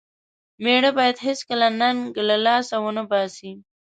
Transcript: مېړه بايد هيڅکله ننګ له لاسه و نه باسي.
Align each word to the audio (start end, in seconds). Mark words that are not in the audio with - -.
مېړه 0.63 0.89
بايد 0.97 1.17
هيڅکله 1.27 1.67
ننګ 1.79 2.03
له 2.29 2.37
لاسه 2.45 2.75
و 2.79 2.85
نه 2.97 3.03
باسي. 3.09 3.51